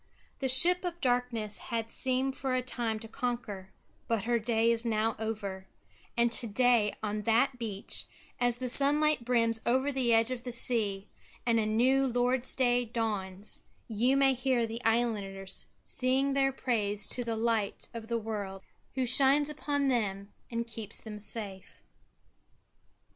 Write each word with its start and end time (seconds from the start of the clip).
The 0.39 0.47
ship 0.47 0.83
of 0.83 0.99
darkness 0.99 1.59
had 1.69 1.91
seemed 1.91 2.35
for 2.35 2.55
a 2.55 2.63
time 2.63 2.97
to 3.01 3.07
conquer, 3.07 3.71
but 4.07 4.23
her 4.23 4.39
day 4.39 4.71
is 4.71 4.83
now 4.83 5.15
over; 5.19 5.67
and 6.17 6.31
to 6.31 6.47
day 6.47 6.95
on 7.03 7.21
that 7.21 7.59
beach, 7.59 8.07
as 8.39 8.57
the 8.57 8.67
sunlight 8.67 9.23
brims 9.23 9.61
over 9.63 9.91
the 9.91 10.11
edge 10.11 10.31
of 10.31 10.41
the 10.41 10.51
sea, 10.51 11.07
and 11.45 11.59
a 11.59 11.67
new 11.67 12.07
Lord's 12.07 12.55
Day 12.55 12.83
dawns, 12.83 13.61
you 13.87 14.17
may 14.17 14.33
hear 14.33 14.65
the 14.65 14.83
islanders 14.83 15.67
sing 15.85 16.33
their 16.33 16.51
praise 16.51 17.07
to 17.09 17.23
the 17.23 17.35
Light 17.37 17.87
of 17.93 18.07
the 18.07 18.17
World, 18.17 18.63
Who 18.95 19.05
shines 19.05 19.51
upon 19.51 19.87
them 19.87 20.33
and 20.49 20.65
keeps 20.65 20.99
them 20.99 21.19
safe. 21.19 21.83